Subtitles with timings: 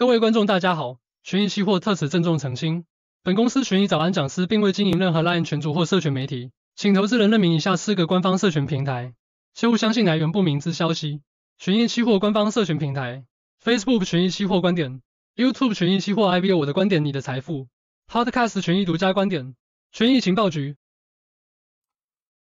[0.00, 2.86] 各位观众大家好，权益期货特此郑重澄清，
[3.22, 9.12] 本公司权益早安讲师并未经营任何 LINE 群组或社群媒体，请投资人认明以下四个官方社群平台，
[9.52, 11.20] 切勿相信来源不明之消息。
[11.58, 13.26] 权益期货官方社群平台
[13.62, 15.02] ：Facebook 权益期货观点
[15.36, 17.68] ，YouTube 权益期货 IBO 我的观点你的财富
[18.10, 19.54] ，Podcast 权益独家观点，
[19.92, 20.76] 权益情报局。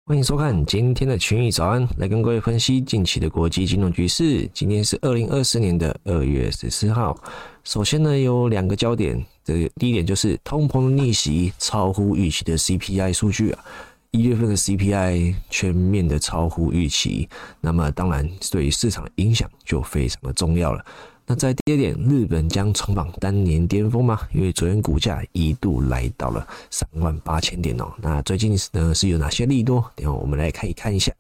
[0.08, 4.48] 欢迎收看今天的群益早安，来跟各位分析近期的国际金融局势。
[4.54, 7.18] 今天是二零二四年的二月十四号。
[7.64, 13.66] 首先呢，有两个焦点，这第一点就是通膨逆袭超乎预期的 CPI 数据啊，
[14.12, 17.28] 一月份的 CPI 全面的超乎预期，
[17.60, 20.86] 那么当然对于市场影响就非常的重要了。
[21.28, 24.20] 那在第二点，日本将重返单年巅峰吗？
[24.32, 27.92] 因为昨天股价一度来到了三万八千点哦。
[28.00, 29.84] 那最近呢是有哪些利多？
[29.96, 31.12] 等下我们来看一看一下。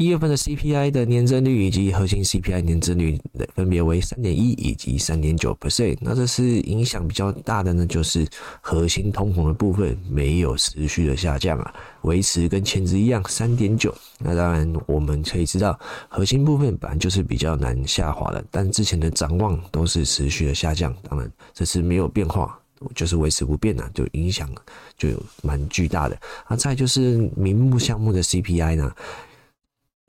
[0.00, 3.20] 一月份的 CPI 的年增率以及核心 CPI 年增率
[3.54, 5.98] 分别为三点一以及三点九 percent。
[6.00, 8.26] 那这是影响比较大的呢，就是
[8.62, 13.94] 核心通膨的部分没有持续的下降啊，维持跟前值一样三点九。
[14.18, 15.78] 那当然我们可以知道，
[16.08, 20.96] 核心部分本来就是比较难下滑的，但之前的展望都是持续的下降。
[21.10, 22.58] 当然这次没有变化，
[22.94, 24.50] 就是维持不变啊，就影响
[24.96, 25.10] 就
[25.42, 26.18] 蛮巨大的。
[26.46, 28.90] 啊，再就是名目项目的 CPI 呢？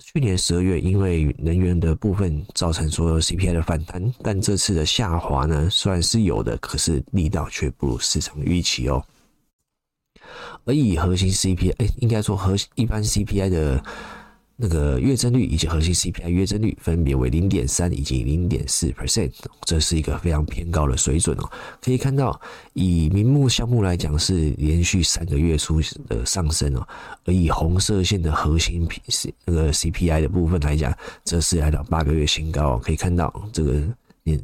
[0.03, 9.03] 去年十二月，因为能源的部分造成所有 CPI 的反弹，但这次的下滑呢，虽然是有的，可是力道却不如市场预期哦。
[10.65, 13.83] 而以核心 CPI，哎，应该说核心一般 CPI 的。
[14.61, 19.31] 那个月增率以及核心 CPI 月增率分别为零点三以及零点四 percent，
[19.63, 21.49] 这是一个非常偏高的水准哦。
[21.81, 22.39] 可以看到，
[22.73, 26.87] 以名目项目来讲是连续三个月出的上升哦，
[27.25, 29.01] 而以红色线的核心 P
[29.45, 32.81] 那个 CPI 的部分来讲，则是来到八个月新高哦。
[32.83, 33.81] 可以看到这个。
[34.23, 34.39] 年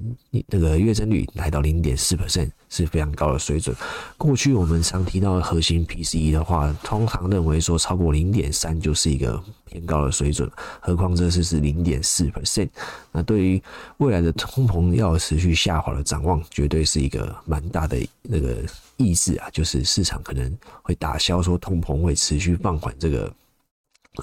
[0.47, 3.75] 那个月增率来到零点四 percent 是非常高的水准。
[4.17, 10.49] 过去我们常提到核心 PCE 的话，通常认为说超过零点三就是一个偏高的水准，
[10.79, 12.69] 何况这次是零点四 percent。
[13.11, 13.61] 那对于
[13.97, 18.57] 未来的通膨要持续下滑的展望，绝对是一个蛮大的那个
[18.97, 23.31] 意志啊，就是市场可能会打消说通膨会持续放缓这个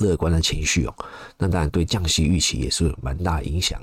[0.00, 0.94] 乐观的情绪哦。
[1.38, 3.80] 那当然对降息预期也是蛮大影响。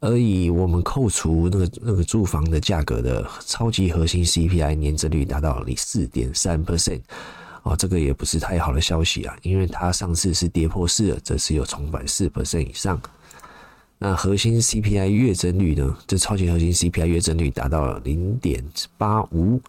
[0.00, 7.00] 而以我们扣除那个那个住房的价格的超级核心 CPI 年增率达到了四点三 percent，
[7.64, 13.00] 哦，这个也不是太好的消息啊，因为它上次是跌破四，这次又重返四 percent 以上。
[13.98, 15.96] 那核心 CPI 月增率呢？
[16.06, 18.64] 这超级核心 CPI 月增率达到了零点
[18.96, 19.60] 八五。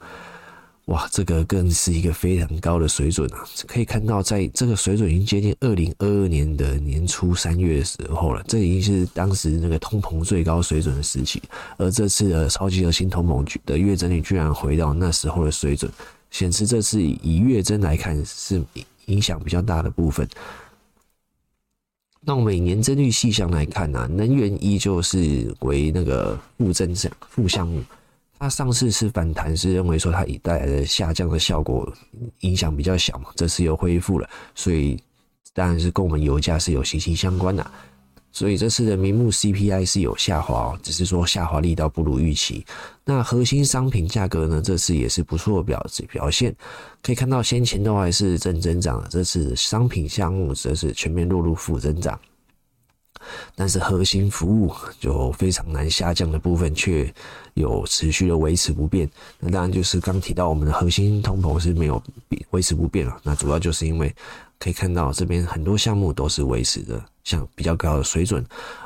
[0.90, 3.46] 哇，这个更是一个非常高的水准啊！
[3.68, 11.40] 可以看到，在这个水准已经接近二零二二年的年初三月的时候了，这已经是当时那个通膨最高水准的时期。
[11.78, 15.92] 而这次的超级核心通膨的月增率居然回到那时候的水准，
[16.32, 18.60] 显示这次以月增来看是
[19.06, 20.28] 影响比较大的部分。
[22.22, 27.84] 那我们以年增率细项来看呢、啊，能源依旧是为那个负增长负项目。
[28.40, 31.92] 它上次是反弹，是认为说它已带来的下降的效果
[32.40, 34.98] 影响比较小嘛，这次又恢复了，所以
[35.54, 37.72] 当然是跟我们油价是有息息相关的。
[38.32, 42.64] 所以这次的名目 CPI 是有下滑哦，只是说下滑力道不如预期。
[43.04, 46.56] 那核心商品价格呢，这次也是不错的表表现，
[47.02, 52.18] 可以看到先前都还是正增长，这次商品项目则是全面落入负增长。
[53.56, 57.14] 但是核心服务就非常难下降的部分，却
[57.54, 59.10] 有持续的维持不变。
[59.40, 62.02] 那当然就是刚提到我们的核心通膨是没有
[62.52, 63.20] 维持不变了。
[63.24, 64.14] 那主要就是因为
[64.58, 68.46] 可以看到这边很多项目都是维持的像比较高的水准，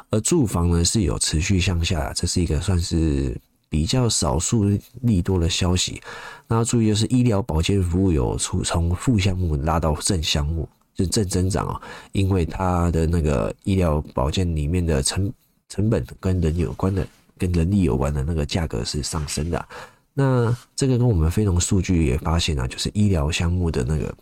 [0.09, 3.35] 而住房呢是有持续向下，这是一个算是
[3.69, 4.65] 比较少数
[5.01, 6.01] 利多的消息。
[6.47, 10.67] 那要注意就是医疗保健服务有从从负项目拉到正项目。
[10.97, 11.81] 是正增长哦，
[12.11, 15.31] 因为它的那个医疗保健里面的成
[15.69, 17.07] 成本跟人有关的，
[17.37, 19.65] 跟人力有关的那个价格是上升的。
[20.13, 24.13] 那这个跟我们非农数据也发现啊，就是医疗项目的那个。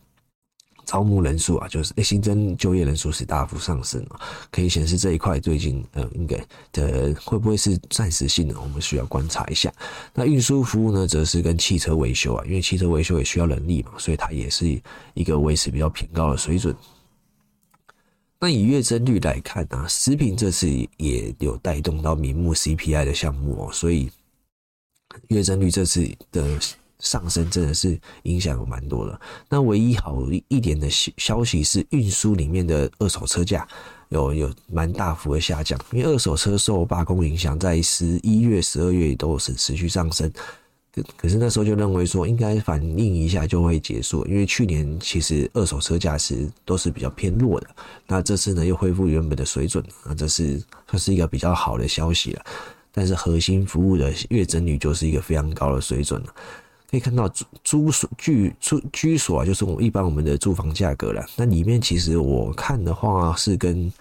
[0.91, 4.19] 招募人数啊，就是新增就业人数是大幅上升啊，
[4.51, 6.37] 可以显示这一块最近呃，应该
[6.73, 8.59] 的会不会是暂时性的？
[8.59, 9.71] 我们需要观察一下。
[10.13, 14.67] 那运输服务呢，则是跟汽车维修啊，因为汽车维修也需要人力嘛，所以它也是
[15.13, 16.75] 一个维持比较偏高的水准。
[18.37, 20.67] 那以月增率来看啊，食品这次
[20.97, 24.11] 也有带动到名目 CPI 的项目哦，所以
[25.29, 26.59] 月增率这次的。
[27.01, 29.19] 上升真的是影响有蛮多的。
[29.49, 33.67] 那唯一好一点的消息是，运输里面的二手车价
[34.09, 40.31] 有有蛮大幅的下降，因为二手车受罢工影响，在十一月、十二月都是持续上升。
[40.93, 47.67] 可可是那时候就认为说应该反映一下就会结束，因为去年其实二手车价是都是比较偏弱的，
[48.05, 52.43] 那这次呢又恢复原本的水准，那这是算是一个比较好的消息了。
[52.91, 56.35] 但是核心服务的月增率就是一个非常高的水准了。
[56.91, 61.25] 可以看到租租所居租居所啊，就是我一般我们的住房价格了。
[61.35, 63.91] 那里面其实我看的话是跟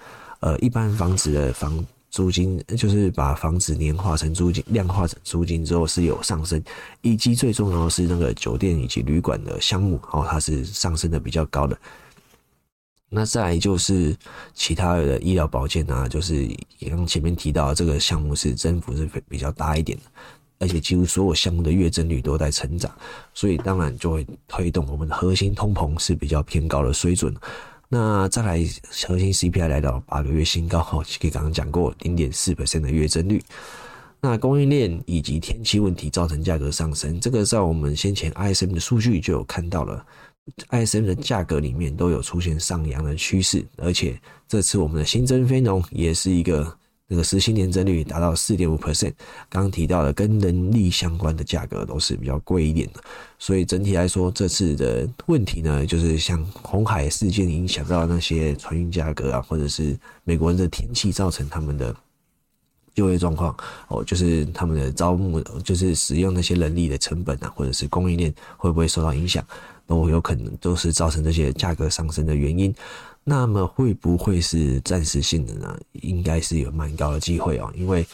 [0.41, 1.83] 呃一般房子的房。
[2.13, 6.61] 租金就是把房子年化成租金，量化成租金之后是有上升，
[7.03, 11.79] 以及最重要的是那个酒店以及旅馆的项目，哦，它是上升的比较高的。
[13.09, 14.17] 那再来就是
[14.55, 16.49] 其他的医疗保健啊，就是
[16.81, 20.05] 刚前面提到这个项目是增幅是比较大一点的，
[20.61, 22.95] 而且几乎所有项目的月增率都在成长，
[23.33, 27.35] 所以当然就会推动我们的核心通膨是比较偏高的水准。
[27.89, 28.59] 那再来，
[29.09, 33.43] 核心 CPI 来到八个月新高，哦，可以刚刚讲过零点四 percent 的月增率。
[34.21, 40.05] 那供应链以及天气问题造成价格上升，这个在我们先前 ISM 的数据就有看到了
[40.69, 46.79] ，ISM 的价格里面都有出现上扬的趋势，而且这次我们的新增非农也是一个。
[47.13, 49.13] 那个实薪年增率达到四点五 percent，
[49.49, 53.03] 刚刚提到的跟人力相关的价格都是比较贵一点的，
[53.37, 61.93] 所以整体来说，这次的问题呢，就是像红海事件影响到那些船运价格啊，或者是美国人的天气造成他们的
[62.95, 63.57] 就业状况
[63.89, 69.45] 哦，就是他们的招募，就是使用那些人力的成本啊，或者是供应链会不会受到影响，
[69.85, 72.73] 都有可能都是造成这些价格上升的原因。
[73.23, 75.79] 那么会不会是暂时性的呢？
[75.93, 78.05] 应该是有蛮高的机会哦，因为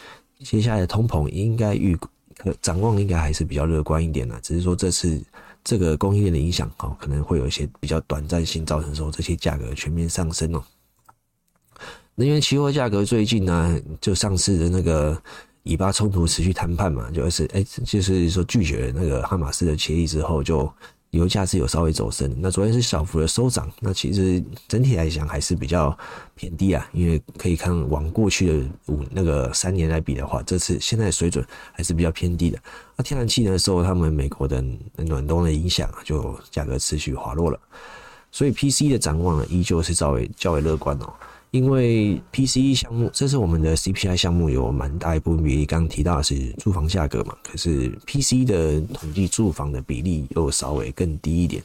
[0.41, 1.97] 接下来的通膨应该预
[2.37, 5.23] 可展望应该还是比较乐观一点的，只是说这次
[5.64, 10.62] 这个供应链的影响哦，可能会有一些比较短暂性，造成说这些价格全面上升哦。
[12.17, 15.17] 能源期货价格最近呢，就上次的那个
[15.62, 20.70] 以巴冲突持续谈判嘛，就是哎，就是说拒绝那个哈马斯的协议之后就。
[21.17, 25.97] 油价是有稍微走升，那昨天是小幅的收涨，那其实整体来讲还是比较
[26.35, 32.59] 偏低啊，因为可以看往过去的五那个三年来比的话，这次现在水准还是比较偏低的。
[32.97, 34.63] 那天然气呢，受他们美国的
[34.97, 37.59] 暖冬的影响，就价格持续滑落了，
[38.31, 41.13] 所以 PC 的展望呢，依旧是较为较为乐观哦。
[41.52, 45.64] 因为 PCE 项目，这是我们的 CPI 项目，有蛮大一部分比例。
[45.64, 51.62] 刚刚提到的是住房价格嘛，可是 PCE 的统计住房的比例又稍微更低一点。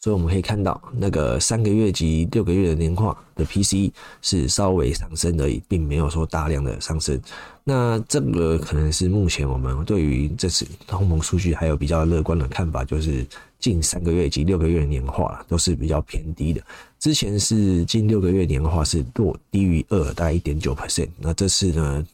[0.00, 7.18] 所以我们可以看到，那个三个月及六个月的年化的 PCE 是稍微上升而已，并没有说大量的上升。
[7.64, 13.24] 那这个可能是目前我们对于这次通膨数据还有比较乐观的看法，就是。
[13.62, 16.60] 近三个月以及六个月年化都是比较偏低的。
[16.98, 21.08] 之前是近六个月年化是落低于二，大概一点九 percent。
[21.18, 22.06] 那这次呢，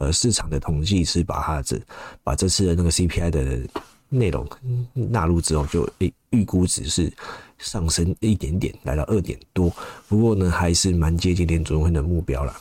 [0.00, 1.78] 呃，市场的统计是把它这
[2.24, 3.60] 把这次的那个 CPI 的
[4.08, 4.48] 内容
[4.94, 7.12] 纳入之后，就预预估值是
[7.58, 9.70] 上升一点点，来到二点多。
[10.08, 12.56] 不过呢，还是蛮接近联准会的目标了。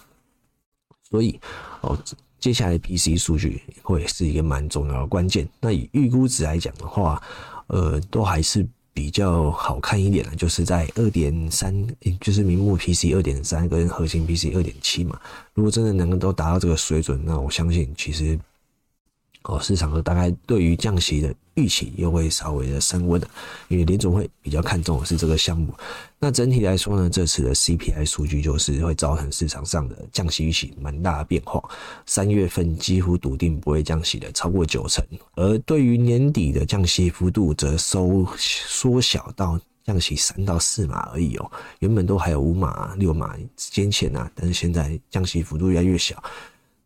[1.09, 1.39] 所以
[1.81, 1.97] 哦，
[2.39, 5.47] 接下来 PC 数据会是一个蛮重要的关键。
[5.61, 7.21] 那以预估值来讲的话，
[7.67, 11.87] 呃，都还是比较好看一点的，就是在二点三，
[12.21, 15.19] 就是明目 PC 二点三跟核心 PC 二点七嘛。
[15.53, 18.39] 如果真的能够都达到这个水准，那我相信其实。
[19.47, 23.21] 哦，市场大概对于降息的预期又会稍微的升温，
[23.69, 25.73] 因为联总会比较看重的是这个项目。
[26.19, 31.63] 那整体来说呢，这次的 CPI 数据就是会造成市场上的降息预期蛮大的变化。
[32.05, 35.03] 三月份几乎笃定不会降息的超过九成，
[35.35, 41.51] 而对于年底的降息幅度则收缩小到降息三到四码而已哦。
[41.79, 46.21] 原本都还有五码、六码之间潜啊，但是现在降息幅度越来越小。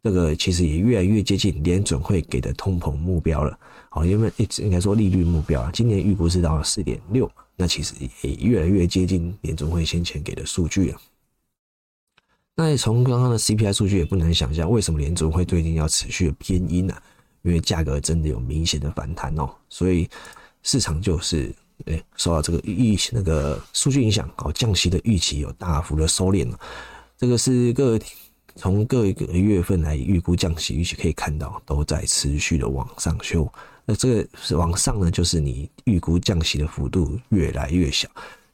[0.02, 3.58] 这个其实也越来越接近联准会给的通膨目标了。
[3.90, 11.02] 好，因为一直应该说利率目标啊，今年预估是到四点六，那其实也越来越接近联准会先前给的数据了。
[12.56, 16.96] 那从刚刚的 CPI 数据也不难想象，为什么联准会最近要持续的偏鹰呢？
[17.42, 20.08] 因为价格真的有明显的反弹哦，所以
[20.62, 21.54] 市场就是
[21.86, 26.60] 诶受到这个预那个数据影响，哦，降息的预期有大幅的收敛了。
[27.18, 28.00] 这个是各。
[28.56, 33.50] 从各一个月份来预估降息预期可以看到，都在持续的往上修。
[33.90, 38.08] 那这个是往上呢，就是你预估降息的幅度越来越小。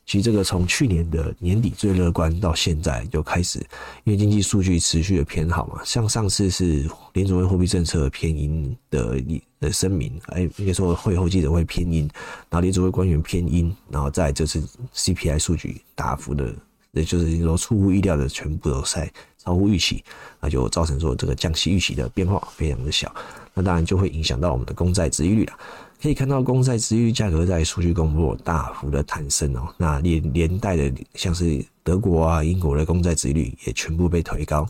[0.05, 3.59] 其实这个从去年的年底最乐观到现在就开始，
[4.05, 12.03] 因为经济数据持续的偏好嘛，像上次是联储会货币政策偏鹰的一的声明，哎，应该说会后记者会偏鹰，
[12.49, 14.63] 然后联储会官员偏鹰，然后再就是
[14.93, 16.55] CPI 数据大幅的，
[16.91, 19.11] 也就是说出乎意料的全部都在
[19.45, 20.03] 超乎预期，
[20.41, 23.13] 那就造成说这个降息预期的变化非常的小，
[23.53, 25.53] 那当然就会影响到我们的公债殖利率了。
[26.01, 34.67] 可以看到，公债殖利率价格在数据公布大幅的弹升哦，那连连带的像是德国啊、英国的公债殖利率也全部被推高。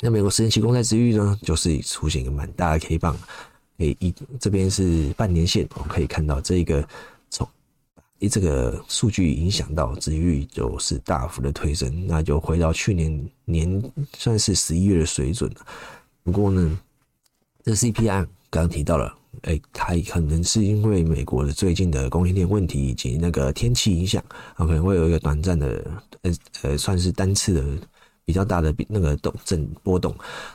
[0.00, 3.16] 那美国十年期公债殖利率呢，就是出现一个蛮大的 K 棒，
[3.78, 6.86] 诶，一这边是半年线，我们可以看到这个
[7.28, 7.46] 从
[8.20, 15.66] 诶这个数据影响到殖利率就是大幅的推升，那就回到去年年算是十一月的水准了。
[16.22, 16.78] 不过呢，
[17.62, 19.14] 这 CPI 刚刚提到了。
[19.42, 24.20] 哎、欸，它可能是因为美国的最近的供应链问题以及那个天气影响，
[24.54, 26.32] 啊，可能会有一个短暂的，呃
[26.62, 27.62] 呃，算是单次的
[28.24, 30.12] 比较大的那个动震波动。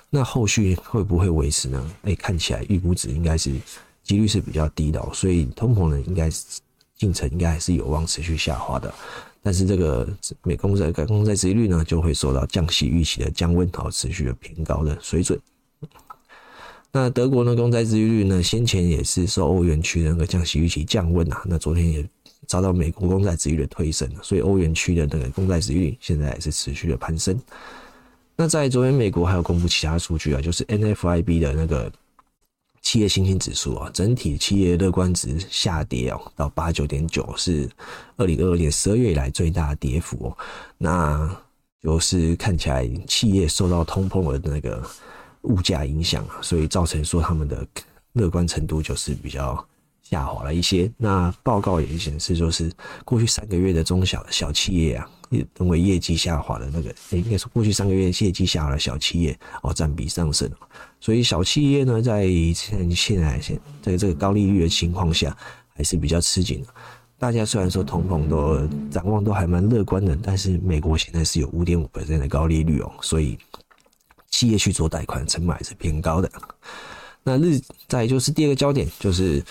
[0.10, 1.91] 那后续会不会维持呢？
[2.01, 3.53] 哎、看起来预估值应该是
[4.01, 6.60] 几率是比较低的，所以通膨呢，应该是
[7.03, 8.93] 进程应该还是有望持续下滑的。
[9.41, 10.07] 但是这个
[10.41, 15.38] 美公债公债殖利率呢，就会受到降息预期的降温，好持续的偏高的水准。
[16.93, 22.07] 那德国呢，公债殖利率呢，先前也是受欧元区的那个降息预期降温啊，那昨天也
[22.48, 27.38] 遭到美国公债殖利率的推升，所以欧元区的那个公债殖利率现在也是持续的攀升。
[28.38, 31.91] 那在昨天美国还有公布其他数据啊，就是 NFIB 的那个
[32.83, 37.67] 企业信心指数啊，整体企业乐观值下跌哦，到八九点九，是
[38.17, 40.37] 二零二二年十二月以来最大跌幅哦。
[40.77, 41.35] 那
[41.81, 44.87] 就是看起来企业受到通膨的那个。
[45.43, 47.67] 物价影响啊，所以造成说他们的
[48.13, 49.67] 乐观程度就是比较
[50.13, 50.91] 下滑了一些。
[50.98, 52.72] 那报告也显示，就是
[53.03, 55.10] 过去三个月的中小小企业啊，
[55.58, 60.50] 认为业绩下滑的那个，欸、应该说过去三个月业绩下滑的小企业哦，占比上升。
[61.00, 65.36] 所以小企业呢，在现现在现在这个高利率的情况下，
[65.75, 66.67] 还是比较吃紧的。
[67.17, 68.60] 大家虽然说通膨都
[68.91, 73.38] 展望都还蛮乐观的，但是美国现在是有五点五%的高利率哦，所以。
[74.36, 76.27] 企业去做贷款成本还是偏高的。
[77.24, 79.43] 那日再就是第二个焦点，就是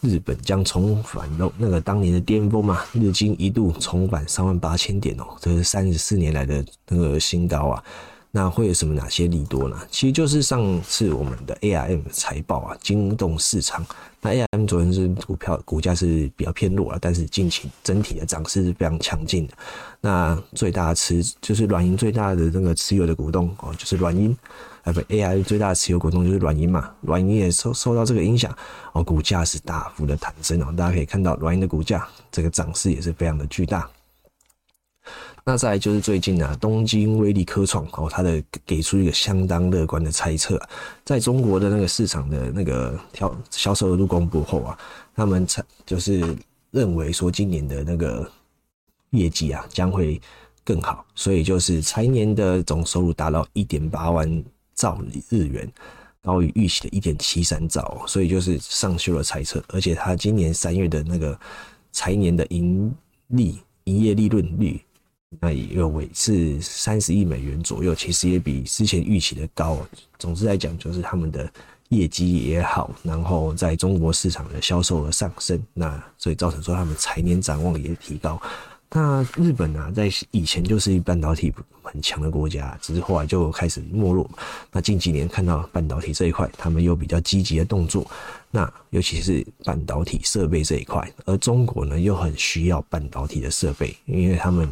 [0.00, 7.82] 日本将重返那个当年的巅峰嘛，日经一度重返三万八千点哦，这是三十四年来的那个新高啊。
[8.30, 9.76] 那会有什么哪些利多呢？
[9.90, 13.84] 其实就是上次我们的 ARM 财报啊惊动市场。
[14.20, 19.54] 那 ARM 昨天是股票股价是比较偏弱了，但是近期整体的涨势是非常强劲的。
[20.02, 24.36] 那最大的持就是软银最大的那个持有的股东哦，就是软银，
[24.88, 28.56] 啊不，AI 最大的持有股东就是软银嘛，软银也受受到这个影响
[28.92, 30.72] 哦，股价是大幅的弹升哦。
[30.76, 33.88] 大家可以看到软银的股价这个涨势也是非常的巨大。
[35.44, 40.60] 那再来就是最近啊，东京威力科创哦，它的给出一个相当乐观的猜测，
[41.04, 44.78] 在中国的那个市场的那个销销售额度公布后啊，
[45.16, 46.36] 他们才就是
[46.70, 48.30] 认为说今年的那个
[49.10, 50.20] 业绩啊将会
[50.62, 54.44] 更好，所以就是财年的总收入达到一点八万
[54.78, 55.70] 兆日元，
[56.22, 61.38] 高于预期的一点七三兆，所以就是上修了猜测，而且他今年三月的那个
[61.90, 62.94] 财年的盈
[63.26, 64.80] 利营业利润率。
[65.40, 69.78] 那也有为是三十亿美元左右，其实也比之前预期的高。
[70.18, 71.46] 总之来讲，就是他们的
[71.90, 78.40] 业绩也好，然后在中国市场的销售额上升，那所以造成说他们财年展望也提高。
[78.90, 81.52] 那日本啊，在以前就是半导体
[81.92, 84.28] 很强的国家，只是后来就开始没落。
[84.72, 88.06] 那近几年看到半导体这一块，他们又比较积极的动作。
[88.50, 94.68] 那尤其是半导体设备这一块，而中国呢又很需要半导体的设备，因为他们。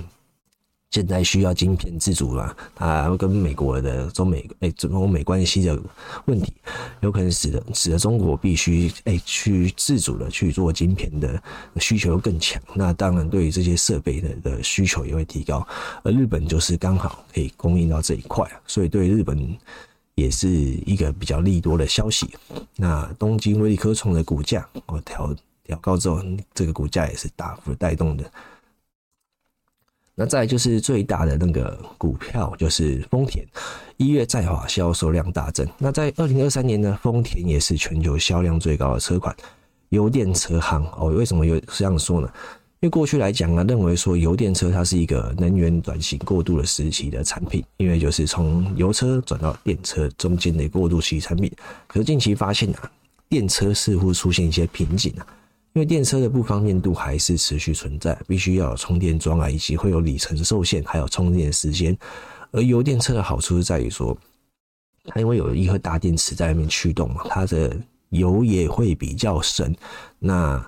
[0.96, 5.78] 现在需要晶片自主了，啊，跟美国的中美诶中美关系的
[6.24, 6.54] 问题，
[7.00, 11.38] 有可能使得使得中国必须诶去自主的去做晶片的
[11.76, 15.68] 需求更强，那当然对于这些设备的的需求也会提高，
[16.02, 19.54] 而日本就是刚好可以供应到这一块，所以对日本
[20.14, 22.26] 也是一个比较利多的消息。
[22.74, 26.22] 那东京威力科创的股价我调调高之后，
[26.54, 28.24] 这个股价也是大幅带动的。
[30.18, 33.46] 那再就是最大的那个股票，就是丰田，
[33.98, 35.68] 一月在华销售量大增。
[35.76, 39.36] 那在二零二三年呢，丰田也是全球销量最高的车款，
[39.90, 41.08] 油电车行哦。
[41.10, 42.32] 为什么有这样说呢？
[42.80, 51.52] 因为过去来讲呢，认为说油电车它是一个能源转型过渡的时期的产品，因为就是从油车转到电车中间的过渡期产品。
[51.86, 52.90] 可是近期发现啊，
[53.28, 55.26] 电车似乎出现一些瓶颈啊。
[55.76, 61.94] 因为电车的不方便度还是持续存在，必须要有充电桩啊，以及会有里程受限，还有充电时间。
[62.50, 64.16] 而油电车的好处是在于说，
[65.04, 67.76] 它因为有一颗大电池在那边驱动嘛，它的
[68.08, 69.76] 油也会比较省。
[70.18, 70.66] 那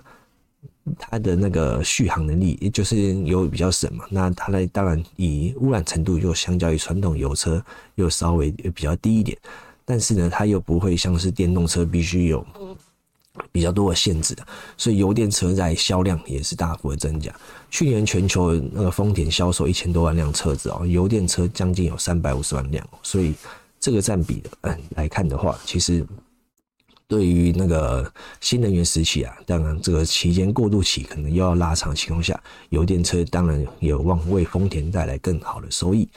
[0.99, 7.59] 它的那个续航能力，也就是油比较省嘛，那它的当然以污染程度又相较于传统油车
[7.95, 9.35] 又稍微比较低一点，
[9.85, 12.45] 但是呢，它又不会像是电动车必须有
[13.51, 14.45] 比较多的限制的，
[14.77, 17.33] 所以油电车在销量也是大幅的增加。
[17.69, 23.33] 去年全球那个丰田销售一千多万辆车子哦，油电车将近有三百五十万辆，所以
[23.79, 26.05] 这个占比的嗯来看的话，其实。
[27.07, 36.07] 对于那个新能源时期啊，当然这个期间过渡期可能又要拉长的情况下，油电车当然有望为丰田带来更好的收益。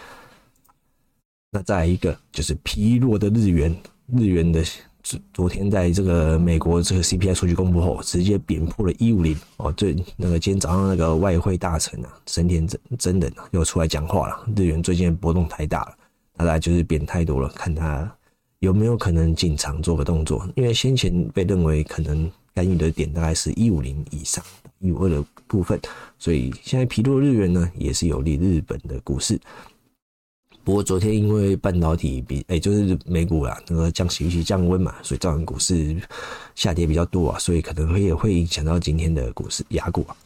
[1.51, 3.75] 那再一个就是疲弱的日元，
[4.15, 4.63] 日元的
[5.03, 9.73] 昨昨天在这个美国这个 CPI 数据公布后，直接贬破了一五零哦。
[9.73, 15.95] 对，那个今天早上那个外汇大臣啊，神田真真人又出来讲话了，日元最近波动太大了，
[16.37, 18.11] 大概就是贬太多了，看他。
[18.61, 20.49] 有没有可能进场做个动作？
[20.55, 24.45] 因为先前被认为可能干预的点大概是一五零以上
[24.79, 25.81] 一五二的部分，
[26.17, 29.37] 所以现在疲弱日元呢也是有利日本的股市。
[30.65, 35.97] 不过昨天因为半导体比哎、就是美股啊那个降息预期降温嘛，所以造成股市
[36.55, 40.17] 下跌比较多啊，所以可能会也会影响到今天的股市亚股啊。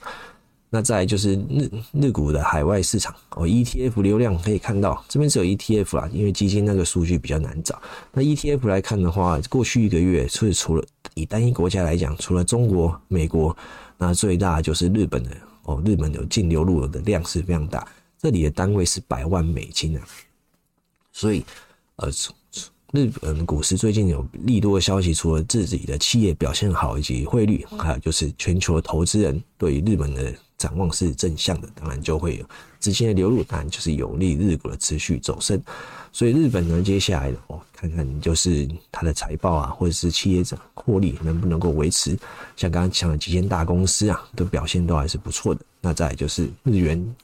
[0.69, 7.81] 那再来就是日日股的海外市场哦，ETF 流量可以看到这边只有 ETF 啦，因为基金那个数据比较难找。
[8.13, 13.57] 那 ETF 来看的话，过去一个月是除了以单一国家来讲，除了中国、美国，
[13.97, 15.31] 那最大就是日本的
[15.63, 17.87] 哦，日本有净流入的量是非常大，
[18.21, 20.03] 这里的单位是百万美金啊。
[21.17, 21.43] 所以
[21.97, 22.11] 呃，
[22.93, 30.35] 日本股市最近有利多的消息，除了自己的企业表现好以及汇率，还有就是全球投资人对于日本的。
[30.59, 32.45] 展望是正向的，当然就会有
[32.79, 35.63] 资金的流入，当然就是有利日股的持续走升。
[36.13, 42.19] 所以日本呢，接下来的哦，看看就是它的财报啊，或者是企业者获利能不能够维持。
[42.57, 45.61] 像刚刚讲的几间大公司啊，都表现都还是不错的。
[45.83, 47.15] 那再就是日元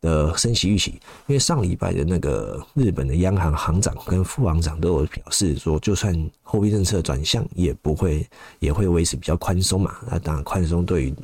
[0.00, 0.92] 的升息预期，
[1.26, 8.26] 因为上礼拜的那个日本的央行行长跟副行长都有表示说，就算货币政策转向，也不会
[8.60, 9.96] 也会维持比较宽松嘛。
[10.08, 11.14] 那当然宽松对于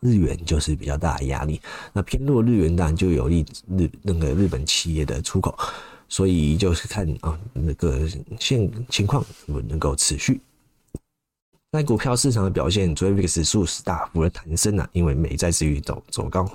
[0.00, 1.60] 日元就是比较大的压力，
[1.92, 5.58] 那偏弱日元当然就有利日那个日本企业的出口，
[6.08, 8.06] 所以就是看啊那个
[8.38, 10.40] 现情况能能够持续。
[11.72, 16.48] 在股票市场的表现，昨天 VIX 指数是大幅的弹升啊，因为美债殖利率走走高，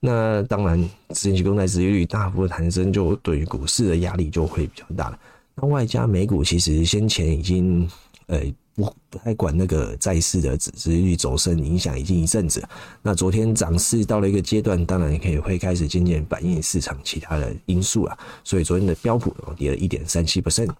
[0.00, 0.76] 那当然
[1.14, 5.18] 十年期公债殖利率大幅的弹升，就对于股市的压力就会比较大了。
[5.54, 7.88] 那外加美股其实先前已经
[8.26, 8.40] 呃。
[8.72, 12.66] 不不太管那个债市的殖利率走升影响已经一阵子，
[13.02, 18.18] 那昨天涨势到了一个阶段，当然可以会开始渐渐反映市场其他的因素了。
[18.42, 20.70] 所以昨天的标普跌了一点三七 percent，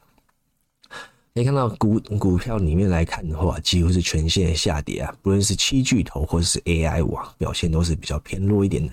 [1.35, 8.92] 可以看到股股票里面来看的话，几乎是全线下跌啊，不论是七巨头或者是 AI 网表现都是比较偏弱一点的。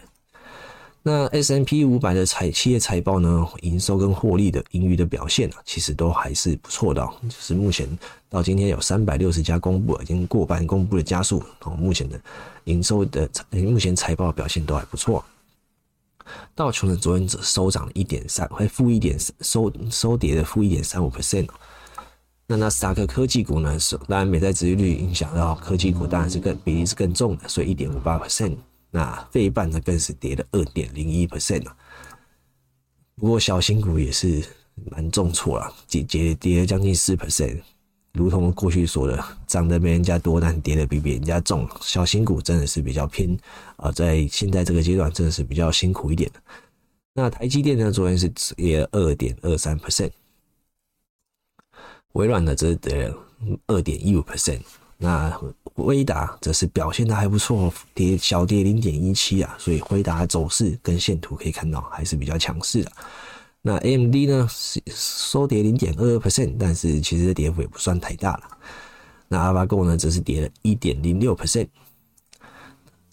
[1.10, 7.02] 那 S&P 五百的财企业财报呢，营收跟获利的盈余的表现啊，其实都还是不错的。
[7.30, 7.88] 就是目前
[8.28, 11.42] 到今天有三百六十家公布，已经过半公布的家数。
[11.64, 12.20] 哦，目前的
[12.66, 15.24] 营收的目前财报表现都还不错。
[16.54, 21.48] 道琼的昨天只收涨了一点三，还负一点收收跌的负一点三五 percent。
[22.48, 28.58] 那纳斯达克科技股呢，是当然美债殖利率影响到科技股，当然是更比例是更重的，所以一点五八 percent。
[28.92, 31.76] 那费半呢，更是跌了二点零一 percent 啊。
[33.16, 34.44] 不过小型股也是
[34.92, 37.62] 蛮重挫了，跌跌跌了将近四 percent。
[38.14, 41.70] 如同过去说的，涨得没人家多，但跌得比别人家重。
[41.82, 43.38] 小型股真的是比较偏
[43.76, 46.42] 啊，在现在这个阶段真的是比较辛苦一点的。
[47.14, 50.12] 那台积电呢，昨天是跌了二点二三 percent。
[52.14, 53.18] 微软呢，则是跌了
[53.68, 54.62] 二点一五 percent。
[54.98, 55.30] 那
[55.76, 62.92] 辉达则是表现的还不错，跌小跌零点一七啊，所以辉达走势跟线图可以看到还是比较强势的。
[63.62, 68.44] 那 AMD 呢，是收跌零点二二 percent，但是其实跌幅也不算太大了。
[69.28, 71.68] 那阿巴够呢，则是跌了一点零六 percent。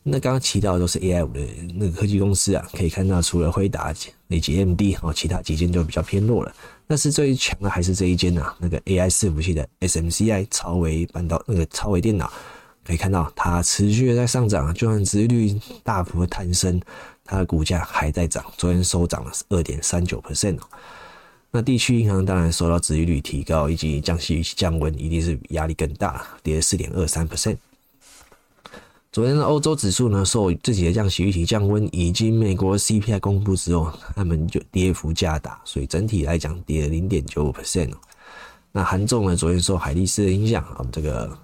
[0.07, 1.41] 那刚刚提到的都是 AI 五的
[1.75, 3.93] 那个科技公司啊，可以看到除了辉达
[4.29, 6.55] 以及 AMD 哦，其他几间就比较偏弱了。
[6.87, 12.31] 但是最强的还是这一间啊，那个 AI 伺服器的 SMCI 超微半导那个超微电脑，
[12.85, 16.79] 可以看到它持续的在上涨，就算殖利率大幅的攀升，
[17.25, 20.65] 它的股价还在涨，昨天收涨了二点三九 percent 哦。
[21.51, 27.57] 那地区银行当然受到殖利率提高以及降息降温，一定是压力更大，跌了四点二三 percent。
[29.15, 37.93] 昨天的欧洲指数呢，受自己的降息预期降温，以及美国 CPI 公布之后，他们就跌幅加大，所以整体来讲跌了零点九五 percent。
[38.73, 41.39] 那韩重呢，昨天受海力士的影响啊，这个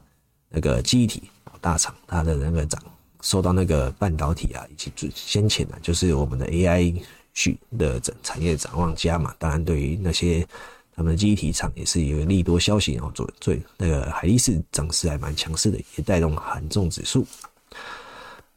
[0.49, 1.31] 那个机体
[1.61, 2.83] 大厂它的那个涨，
[3.21, 7.01] 受到那个半导体啊，以及最先前呢，就是我们的 AI
[7.35, 10.45] 去的整产业展望加嘛，当然对于那些。
[10.93, 17.27] 他们的记忆体厂也是有利多消息哦，做最那个海力士涨势还蛮强势的，也带动韩重指数。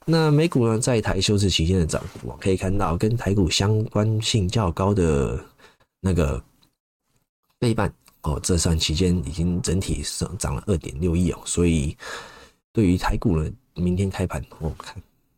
[0.06, 5.40] 那美股呢，在台休市期间的涨幅，可以看到跟台股相关性较高的
[6.02, 6.44] 那个
[7.60, 11.98] 费半哦，这算期间已经整体上涨了二点六亿哦，所以
[12.72, 14.96] 对于台股呢，明天开盘我看，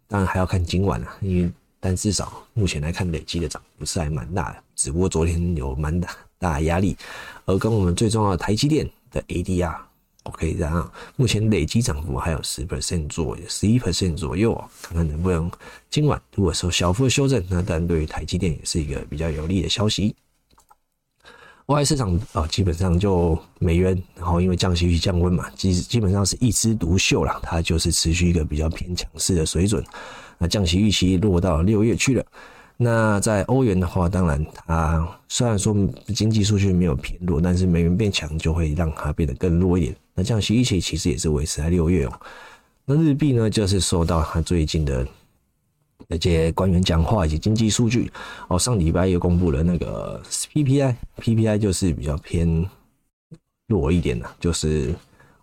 [0.07, 6.09] 当然还要看今晚了，因为但至少目前来看，累积的涨幅是还蛮大的，只不过昨天有蛮大。
[6.37, 6.95] 大压力，
[7.45, 9.75] 而跟我们最重要的台积电的 ADR
[10.25, 15.49] OK，然后目前累积涨幅还有十 percent 左右，十一 percent 左右啊，看看能不能
[15.89, 20.15] 今晚如果说小幅的修正，那当然对于台积电也是一个比较有利的消息。
[21.67, 29.83] 外汇市场啊，基本上就美元，然后因为降息预期降温嘛，基基本上是一枝独秀了，它就是持续一个比较偏强势的水准。
[30.37, 32.25] 那降息预期落到六月去了。
[32.77, 35.73] 那在欧元的话，当然它虽然说
[36.13, 39.95] 经济数据没有偏弱，但是美元变强就会让它变得更弱一点。
[40.13, 42.11] 那降息预期其实也是维持在六月哦。
[42.83, 45.07] 那日币呢，就是受到它最近的
[46.07, 48.11] 那些官员讲话以及经济数据
[48.49, 50.21] 哦，上礼拜又公布了那个
[50.53, 52.69] PPI，PPI 就是比较偏
[53.67, 54.93] 弱一点的，就是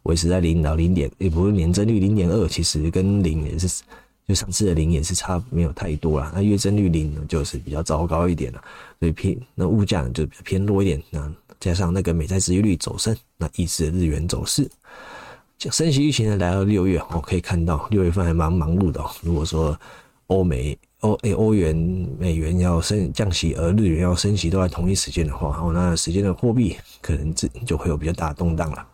[0.02, 3.82] 维持在零到零点，也不是年增率零点二，其实跟零也是。
[4.28, 8.62] 就上次的零也是差没有太多啦，那月增率零呢就是比较糟糕一点了，
[9.00, 14.70] 所以偏那物价呢就比较偏弱一点，那加上那个美债收益率走升，那抑制日元走势。
[15.70, 19.10] 升息预期呢来到六月，我可以看到六月份还蛮忙碌的喔。
[19.22, 19.78] 如果说
[20.28, 21.76] 欧美欧诶欧元
[22.18, 28.86] 美元要升降息，而日元要升息都在同一时间的话，哦，那时间的货币可能就就会有比较大的动荡了。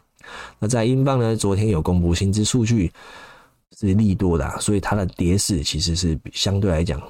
[0.59, 2.91] 那在英镑呢，昨天有公布薪资数据。
[3.77, 7.01] 是利多的，所以它的跌势其实是相对来讲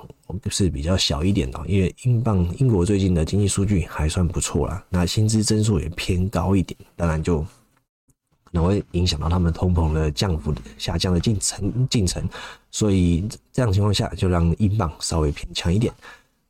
[0.51, 12.29] 是比较小一点的，因为英镑英国最近的经济数据还算不错啦，那薪资增速也偏高一点，当然就可能会影响到他们通膨的降幅下降的进程进程，
[12.71, 15.93] 所以这样情况下就让英镑稍微偏强一点。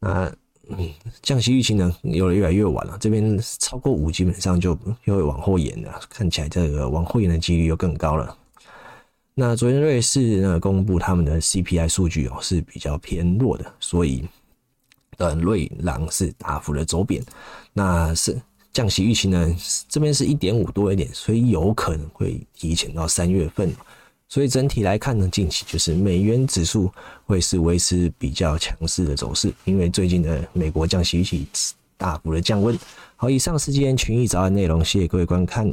[0.01, 0.33] 那
[0.71, 0.91] 嗯，
[1.23, 8.37] 降息预期呢有了越来越晚了，这边超过五基本上就又会往后延了，看起来这个往后延的几率又更高了。
[9.41, 14.25] 那昨天瑞士呢公布他们的 CPI 数据哦，是比较偏弱的，所以
[15.17, 17.23] 的瑞郎是大幅的走贬。
[17.73, 18.37] 那是
[18.73, 19.55] 降息预期呢，
[19.89, 23.73] 这边是一点五多一点，所以有可能会提前到三月份。
[24.29, 26.93] 所以整体来看呢，近期就是美元指数
[27.25, 31.47] 会是维持比较强势的走势，因为最近的美国降息预期
[31.97, 32.77] 大幅的降温。
[33.15, 35.73] 好，以上是今天群益早安内容，谢谢各位观看。